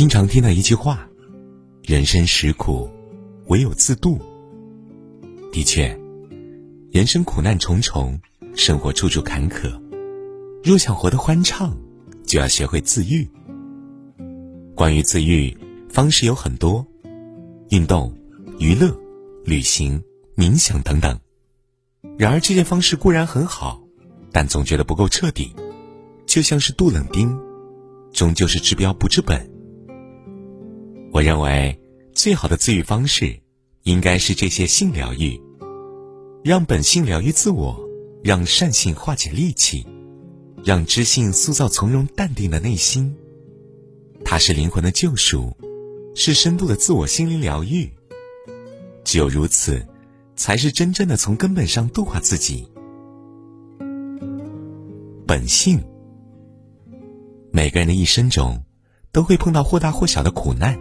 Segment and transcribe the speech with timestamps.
[0.00, 1.06] 经常听到一句话
[1.84, 2.88] ：“人生实苦，
[3.48, 4.18] 唯有自渡。”
[5.52, 5.94] 的确，
[6.90, 8.18] 人生苦难重重，
[8.56, 9.70] 生活处处坎坷。
[10.64, 11.76] 若想活得欢畅，
[12.24, 13.28] 就要学会自愈。
[14.74, 15.54] 关于自愈
[15.90, 16.86] 方式有很多，
[17.68, 18.16] 运动、
[18.58, 18.98] 娱乐、
[19.44, 20.02] 旅行、
[20.34, 21.20] 冥想等等。
[22.16, 23.82] 然而这些方式固然很好，
[24.32, 25.54] 但总觉得不够彻底，
[26.24, 27.38] 就像是杜冷丁，
[28.14, 29.49] 终究是治标不治本。
[31.12, 31.76] 我认为
[32.14, 33.40] 最好的自愈方式，
[33.82, 35.40] 应该是这些性疗愈，
[36.44, 37.78] 让本性疗愈自我，
[38.22, 39.84] 让善性化解戾气，
[40.62, 43.14] 让知性塑造从容淡定的内心。
[44.24, 45.56] 它是灵魂的救赎，
[46.14, 47.90] 是深度的自我心灵疗愈。
[49.02, 49.84] 只有如此，
[50.36, 52.68] 才是真正的从根本上度化自己。
[55.26, 55.82] 本性，
[57.50, 58.62] 每个人的一生中，
[59.10, 60.78] 都会碰到或大或小的苦难。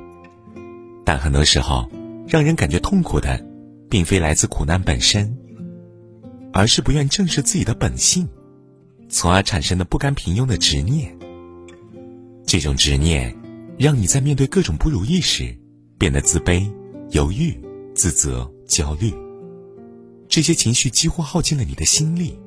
[1.09, 1.89] 但很多时候，
[2.27, 3.43] 让人感觉痛苦的，
[3.89, 5.35] 并非来自苦难本身，
[6.53, 8.29] 而是不愿正视自己的本性，
[9.09, 11.17] 从而产生的不甘平庸的执念。
[12.45, 13.35] 这种执念，
[13.79, 15.57] 让你在面对各种不如意时，
[15.97, 16.71] 变得自卑、
[17.09, 17.59] 犹豫、
[17.95, 19.11] 自责、焦虑。
[20.27, 22.37] 这些情绪几乎耗尽了你的心力，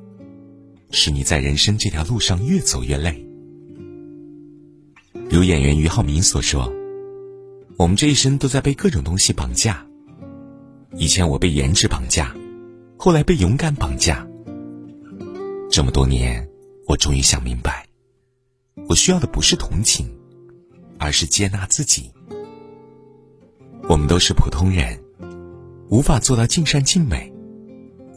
[0.89, 3.27] 使你在人生这条路上越走越累。
[5.29, 6.73] 如演员俞灏明所说。
[7.77, 9.85] 我们这一生都在被各种东西绑架。
[10.95, 12.35] 以前我被颜值绑架，
[12.97, 14.27] 后来被勇敢绑架。
[15.71, 16.47] 这么多年，
[16.87, 17.87] 我终于想明白，
[18.87, 20.07] 我需要的不是同情，
[20.99, 22.11] 而是接纳自己。
[23.89, 24.99] 我们都是普通人，
[25.89, 27.33] 无法做到尽善尽美，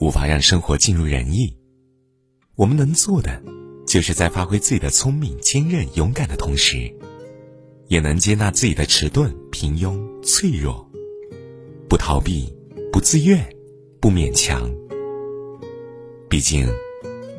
[0.00, 1.56] 无法让生活尽如人意。
[2.56, 3.42] 我们能做的，
[3.86, 6.94] 就是在发挥自己的聪明、坚韧、勇敢的同时。
[7.88, 10.90] 也能接纳自己的迟钝、平庸、脆弱，
[11.88, 12.52] 不逃避，
[12.92, 13.48] 不自怨，
[14.00, 14.68] 不勉强。
[16.28, 16.66] 毕竟，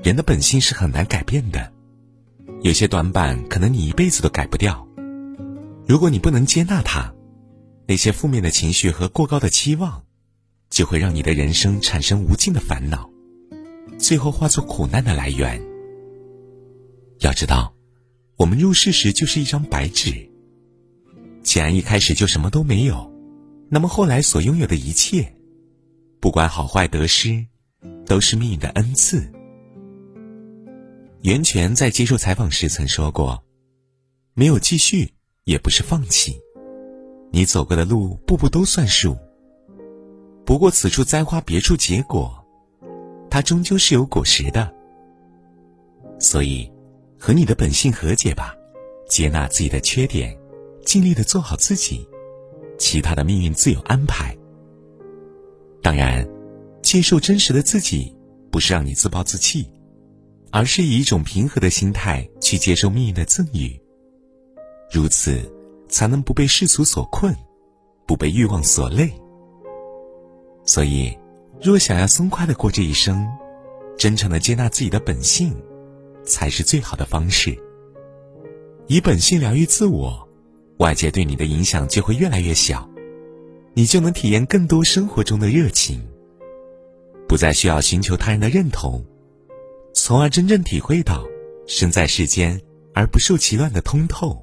[0.04, 1.72] 人的本性是很难改变的，
[2.62, 4.88] 有些短板可能你一辈子都改不掉。
[5.86, 7.14] 如果你不能接纳它，
[7.86, 10.04] 那些负面的情绪和过高的期望，
[10.70, 13.10] 就会让你的人生产生无尽的烦恼，
[13.98, 15.62] 最后化作苦难的来源。
[17.20, 17.74] 要知道，
[18.38, 20.30] 我们入世时就是一张白纸。
[21.48, 23.10] 既然一开始就什么都没有，
[23.70, 25.34] 那么后来所拥有的一切，
[26.20, 27.46] 不管好坏得失，
[28.06, 29.32] 都是命运的恩赐。
[31.22, 33.42] 袁泉在接受采访时曾说过
[34.36, 35.14] ：“没有继续，
[35.46, 36.38] 也不是放弃。
[37.32, 39.18] 你走过的路，步步都算数。
[40.46, 42.46] 不过此处栽花，别处结果，
[43.30, 44.70] 它终究是有果实的。
[46.20, 46.70] 所以，
[47.18, 48.54] 和你的本性和解吧，
[49.08, 50.37] 接纳自己的缺点。”
[50.88, 52.08] 尽力的做好自己，
[52.80, 54.34] 其他的命运自有安排。
[55.82, 56.26] 当然，
[56.82, 58.16] 接受真实的自己，
[58.50, 59.70] 不是让你自暴自弃，
[60.50, 63.78] 而是以一种平和的心态去接受命运的赠予。
[64.90, 65.42] 如此，
[65.90, 67.36] 才能不被世俗所困，
[68.06, 69.12] 不被欲望所累。
[70.64, 71.14] 所以，
[71.62, 73.28] 若想要松快的过这一生，
[73.98, 75.54] 真诚的接纳自己的本性，
[76.24, 77.54] 才是最好的方式。
[78.88, 80.26] 以本性疗愈自我。
[80.78, 82.88] 外界对你的影响就会越来越小，
[83.74, 86.00] 你就能体验更多生活中的热情，
[87.28, 89.04] 不再需要寻求他人的认同，
[89.94, 91.24] 从而真正体会到
[91.66, 92.62] 身在世间
[92.94, 94.40] 而不受其乱的通透，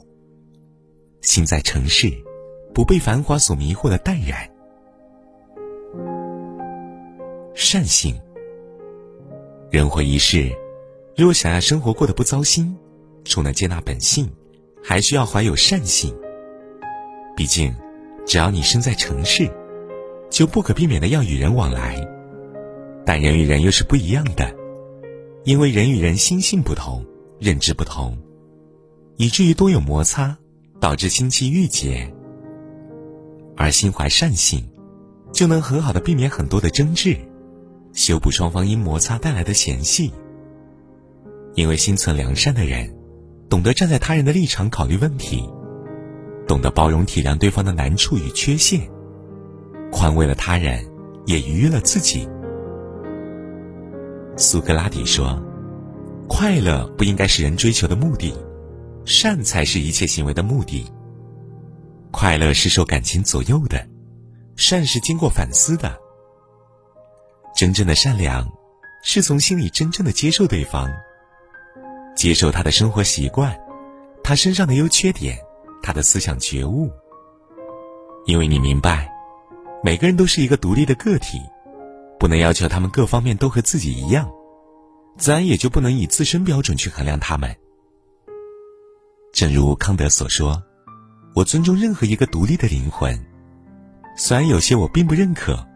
[1.23, 2.13] 心在城市
[2.75, 4.51] 不被繁华所迷惑的淡然。
[7.55, 8.21] 善性，
[9.71, 10.51] 人活一世，
[11.17, 12.77] 若想要生活过得不糟心，
[13.25, 14.29] 除了接纳本性，
[14.83, 16.13] 还需要怀有善性。
[17.37, 17.75] 毕竟，
[18.27, 19.51] 只要你身在城市，
[20.31, 22.01] 就不可避免的要与人往来。
[23.05, 24.55] 但人与人又是不一样的，
[25.45, 27.05] 因为人与人心性不同，
[27.39, 28.17] 认知不同，
[29.17, 30.37] 以至于多有摩擦，
[30.81, 32.11] 导致心气郁结。
[33.57, 34.67] 而心怀善性，
[35.33, 37.17] 就能很好的避免很多的争执，
[37.93, 40.13] 修补双方因摩擦带来的嫌隙。
[41.55, 42.93] 因为心存良善的人，
[43.49, 45.49] 懂得站在他人的立场考虑问题。
[46.47, 48.87] 懂得包容体谅对方的难处与缺陷，
[49.91, 50.87] 宽慰了他人，
[51.27, 52.29] 也愉悦了自己。
[54.37, 55.43] 苏格拉底说
[56.29, 58.35] ：“快乐不应该是人追求的目的，
[59.05, 60.91] 善才是一切行为的目的。
[62.11, 63.89] 快乐是受感情左右的，
[64.57, 65.97] 善是经过反思的。
[67.57, 68.47] 真正的善良，
[69.03, 70.91] 是从心里真正的接受对方，
[72.15, 73.57] 接受他的生活习惯，
[74.23, 75.39] 他身上的优缺点。”
[75.85, 76.91] 他的思想觉悟。
[78.27, 79.07] 因为你明白，
[79.83, 81.39] 每个人都是一个独立的个体，
[82.19, 84.31] 不能要求他们各方面都和自己一样，
[85.19, 87.55] 自然也就不能以自身标准去衡量他们。
[89.31, 90.63] 正如康德所说
[91.37, 93.15] ：“我尊重任何一个独立的灵魂，
[94.17, 95.67] 虽然有些我并不认可，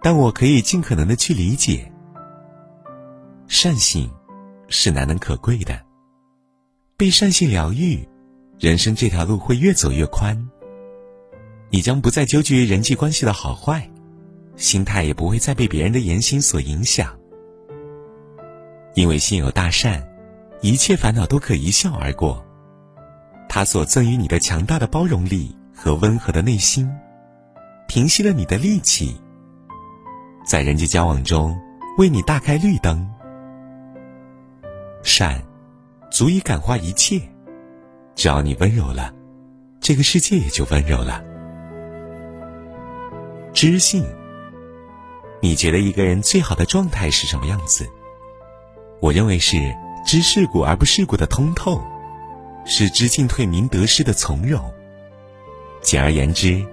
[0.00, 1.92] 但我可以尽可能的去理解。
[3.48, 4.10] 善性
[4.68, 5.78] 是难能可贵的，
[6.96, 8.08] 被善性疗愈，
[8.58, 10.36] 人生这条路会越走越宽。”
[11.68, 13.90] 你将不再纠结于人际关系的好坏，
[14.56, 17.12] 心态也不会再被别人的言行所影响。
[18.94, 20.06] 因为心有大善，
[20.62, 22.42] 一切烦恼都可一笑而过。
[23.48, 26.88] 他所赠予你的强大的包容力和温和的内心，
[27.88, 29.20] 平息了你的戾气，
[30.46, 31.58] 在人际交往中
[31.98, 33.06] 为你大开绿灯。
[35.02, 35.42] 善，
[36.10, 37.20] 足以感化一切。
[38.16, 39.12] 只要你温柔了，
[39.78, 41.22] 这个世界也就温柔了。
[43.52, 44.04] 知性，
[45.42, 47.86] 你觉得一个人最好的状态是什么样子？
[49.00, 51.78] 我认为是知世故而不世故的通透，
[52.64, 54.60] 是知进退明得失的从容。
[55.82, 56.64] 简而言之，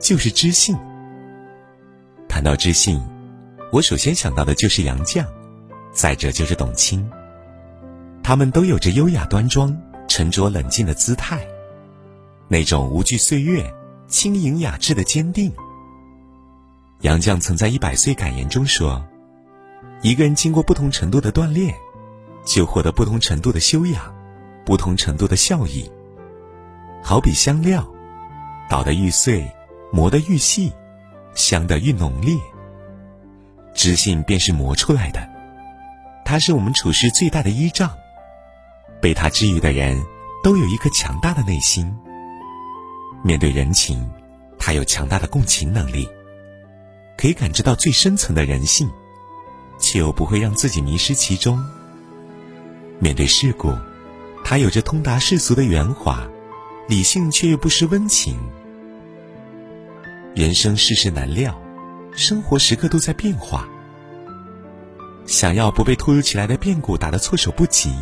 [0.00, 0.76] 就是知性。
[2.28, 3.00] 谈到知性，
[3.70, 5.24] 我首先想到的就是杨绛，
[5.92, 7.08] 再者就是董卿。
[8.20, 9.74] 他们都有着优雅端庄、
[10.18, 11.46] 沉着冷静的姿态，
[12.48, 13.72] 那种无惧岁月、
[14.08, 15.52] 轻盈雅致的坚定。
[17.02, 19.00] 杨绛曾在一百岁感言中说
[20.02, 21.72] ：“一个人经过不同程度的锻炼，
[22.44, 24.12] 就获得不同程度的修养，
[24.66, 25.88] 不同程度的效益。
[27.00, 27.88] 好比香料，
[28.68, 29.48] 捣得愈碎，
[29.92, 30.72] 磨得愈细，
[31.36, 32.36] 香得愈浓烈。
[33.72, 35.28] 知性便是磨出来的，
[36.24, 37.88] 它是我们处事最大的依仗。
[39.00, 40.04] 被他治愈的人，
[40.42, 41.92] 都有一颗强大的内心。
[43.22, 44.08] 面对人情，
[44.58, 46.08] 他有强大的共情能力。”
[47.18, 48.88] 可以感知到最深层的人性，
[49.80, 51.60] 却又不会让自己迷失其中。
[53.00, 53.72] 面对事故，
[54.44, 56.24] 他有着通达世俗的圆滑，
[56.86, 58.38] 理性却又不失温情。
[60.32, 61.60] 人生世事难料，
[62.12, 63.68] 生活时刻都在变化。
[65.26, 67.92] 想要不被突如其来的变故打得措手不及，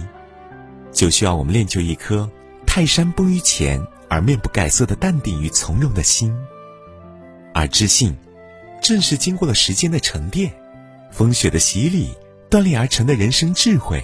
[0.97, 2.29] 就需要我们练就一颗
[2.67, 6.35] 泰山崩于前而面不改色的淡定与从容的心，
[7.53, 8.17] 而知性。
[8.81, 10.53] 正是经过了时间的沉淀，
[11.11, 12.15] 风雪的洗礼，
[12.49, 14.03] 锻炼而成的人生智慧。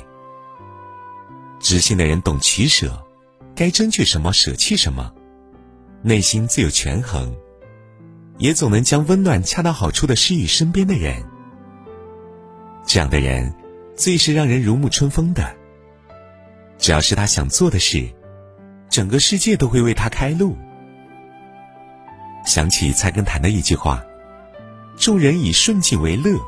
[1.60, 3.02] 知性的人懂取舍，
[3.54, 5.12] 该争取什么舍弃什么，
[6.02, 7.34] 内心自有权衡，
[8.38, 11.22] 也总能将温暖恰到好处的施予身边的人。
[12.86, 13.54] 这样的人，
[13.96, 15.61] 最是让人如沐春风的。
[16.82, 18.10] 只要是他想做的事，
[18.90, 20.56] 整个世界都会为他开路。
[22.44, 24.04] 想起菜根谭的一句话。
[24.96, 26.38] 众人以顺境为乐，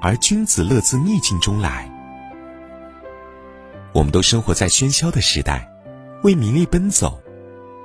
[0.00, 1.88] 而君子乐自逆境中来。
[3.92, 5.66] 我们都生活在喧嚣的时代，
[6.22, 7.22] 为名利奔走，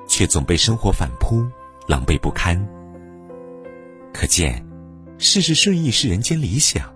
[0.09, 1.45] 却总被生活反扑，
[1.87, 2.67] 狼狈不堪。
[4.11, 4.65] 可见，
[5.19, 6.93] 事事顺意是人间理想，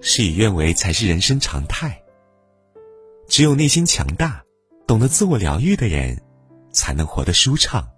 [0.00, 2.01] 事与愿违才是人生常态。
[3.32, 4.42] 只有内心强大、
[4.86, 6.20] 懂得自我疗愈的人，
[6.70, 7.88] 才能活得舒畅。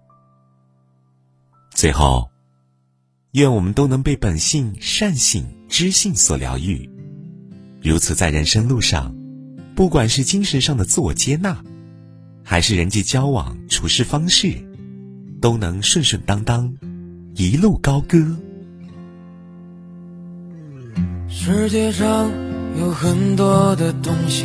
[1.73, 2.31] 最后。
[3.33, 6.89] 愿我们都能被本性、善性、知性所疗愈，
[7.83, 9.13] 如此在人生路上，
[9.75, 11.61] 不管是精神上的自我接纳，
[12.45, 14.55] 还是人际交往处事方式，
[15.41, 16.73] 都能顺顺当当，
[17.35, 18.25] 一路高歌。
[21.29, 22.31] 世界上
[22.79, 24.45] 有很多的东西，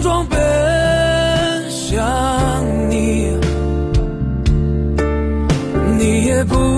[0.00, 0.38] 装奔
[1.70, 2.00] 向
[2.90, 3.38] 你。
[5.98, 6.75] 你也不